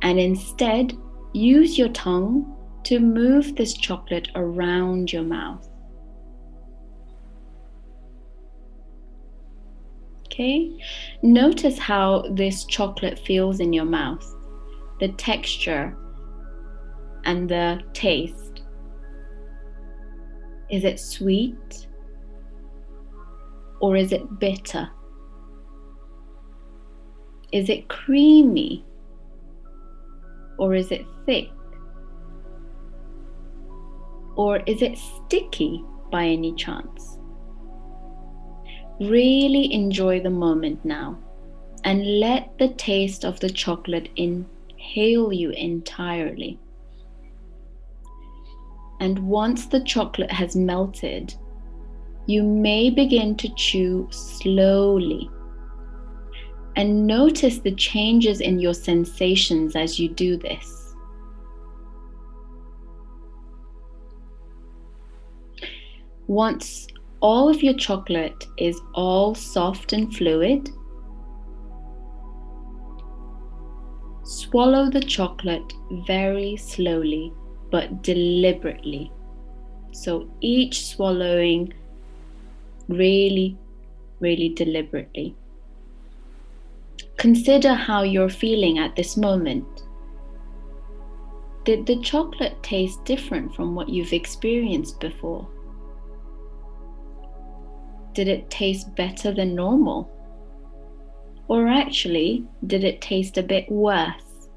[0.03, 0.97] and instead
[1.32, 5.68] use your tongue to move this chocolate around your mouth.
[10.26, 10.76] Okay,
[11.22, 14.24] notice how this chocolate feels in your mouth,
[15.01, 15.97] the texture
[17.24, 18.62] and the taste.
[20.68, 21.87] Is it sweet
[23.80, 24.91] or is it bitter?
[27.57, 28.84] Is it creamy
[30.59, 31.48] or is it thick?
[34.36, 35.82] Or is it sticky
[36.12, 37.18] by any chance?
[39.00, 41.18] Really enjoy the moment now
[41.84, 46.59] and let the taste of the chocolate inhale you entirely.
[49.00, 51.34] And once the chocolate has melted,
[52.26, 55.30] you may begin to chew slowly.
[56.77, 60.95] And notice the changes in your sensations as you do this.
[66.27, 66.87] Once
[67.20, 70.68] all of your chocolate is all soft and fluid,
[74.24, 75.72] swallow the chocolate
[76.07, 77.33] very slowly
[77.70, 79.11] but deliberately.
[79.93, 81.72] So each swallowing
[82.89, 83.57] really,
[84.20, 85.35] really deliberately.
[87.17, 89.85] Consider how you're feeling at this moment.
[91.64, 95.49] Did the chocolate taste different from what you've experienced before?
[98.12, 100.11] Did it taste better than normal?
[101.49, 104.49] Or actually, did it taste a bit worse?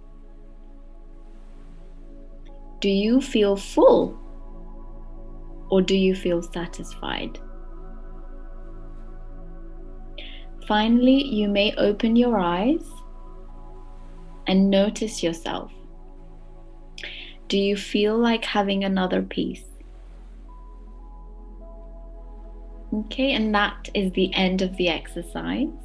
[2.81, 4.17] Do you feel full
[5.69, 7.39] or do you feel satisfied?
[10.69, 12.85] Finally, you may open your eyes
[14.45, 15.71] and notice yourself.
[17.47, 19.65] do you feel like having another piece?
[22.93, 25.81] Okay, and that is the end of the exercise.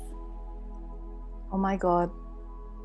[1.51, 2.11] Oh my God,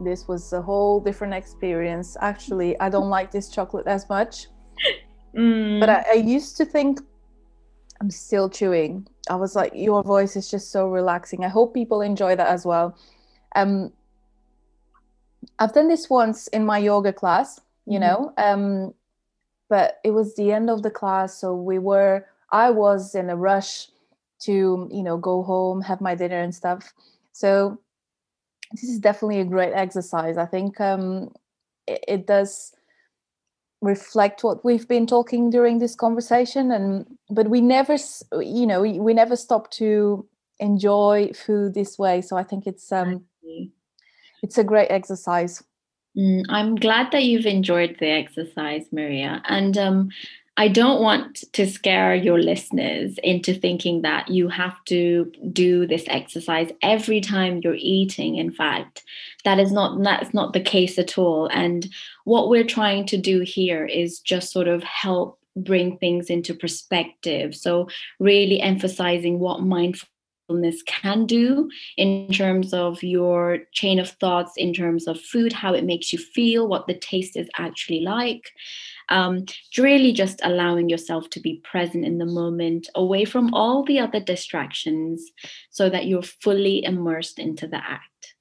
[0.01, 2.15] this was a whole different experience.
[2.21, 4.47] Actually, I don't like this chocolate as much.
[5.37, 5.79] Mm.
[5.79, 7.01] But I, I used to think
[8.01, 9.07] I'm still chewing.
[9.29, 11.43] I was like, your voice is just so relaxing.
[11.43, 12.97] I hope people enjoy that as well.
[13.55, 13.91] Um,
[15.57, 18.01] I've done this once in my yoga class, you mm-hmm.
[18.01, 18.93] know, um,
[19.69, 22.25] but it was the end of the class, so we were.
[22.51, 23.87] I was in a rush
[24.39, 26.93] to, you know, go home, have my dinner and stuff.
[27.33, 27.79] So
[28.71, 30.37] this is definitely a great exercise.
[30.37, 31.31] I think um,
[31.87, 32.73] it, it does
[33.81, 37.95] reflect what we've been talking during this conversation and but we never
[38.41, 40.27] you know we, we never stop to
[40.59, 42.21] enjoy food this way.
[42.21, 43.23] So i think it's um
[44.41, 45.63] it's a great exercise.
[46.17, 49.41] Mm, i'm glad that you've enjoyed the exercise maria.
[49.47, 50.09] And um
[50.59, 56.03] I don't want to scare your listeners into thinking that you have to do this
[56.07, 58.35] exercise every time you're eating.
[58.35, 59.01] In fact,
[59.45, 61.47] that is not that's not the case at all.
[61.47, 61.87] And
[62.25, 67.55] what we're trying to do here is just sort of help bring things into perspective.
[67.55, 67.87] So
[68.19, 75.07] really emphasizing what mindfulness can do in terms of your chain of thoughts, in terms
[75.07, 78.51] of food, how it makes you feel, what the taste is actually like
[79.09, 79.45] um,
[79.77, 84.19] really just allowing yourself to be present in the moment, away from all the other
[84.19, 85.31] distractions,
[85.69, 88.35] so that you're fully immersed into the act.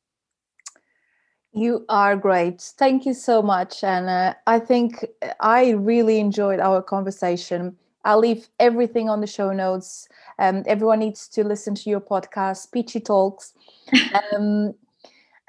[1.52, 2.60] You are great.
[2.78, 3.82] Thank you so much.
[3.82, 5.04] And uh, I think
[5.40, 7.76] I really enjoyed our conversation.
[8.04, 10.08] I'll leave everything on the show notes.
[10.38, 13.54] Um, everyone needs to listen to your podcast, Peachy Talks.
[14.36, 14.74] um,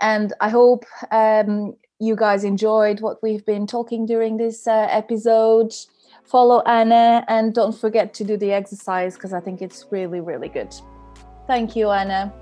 [0.01, 5.73] and I hope um, you guys enjoyed what we've been talking during this uh, episode.
[6.23, 10.47] Follow Anna and don't forget to do the exercise because I think it's really, really
[10.47, 10.73] good.
[11.47, 12.33] Thank you, Anna.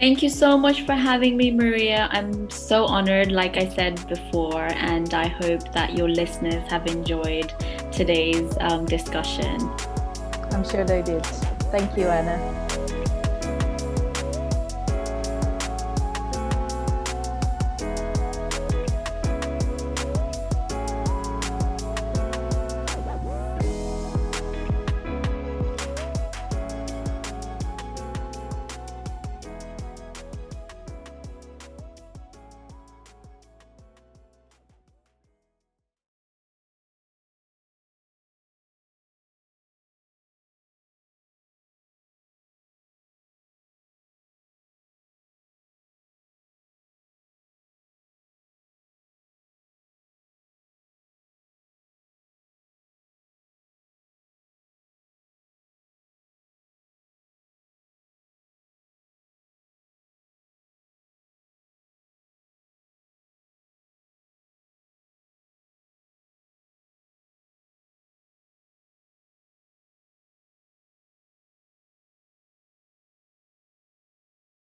[0.00, 2.08] Thank you so much for having me, Maria.
[2.12, 7.52] I'm so honored, like I said before, and I hope that your listeners have enjoyed
[7.90, 9.60] today's um, discussion.
[10.52, 11.26] I'm sure they did.
[11.72, 12.67] Thank you, Anna.